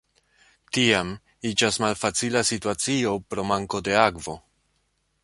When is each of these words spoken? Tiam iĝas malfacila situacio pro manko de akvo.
Tiam 0.77 1.11
iĝas 1.49 1.77
malfacila 1.85 2.43
situacio 2.51 3.15
pro 3.35 3.49
manko 3.53 3.83
de 3.89 3.95
akvo. 4.09 4.37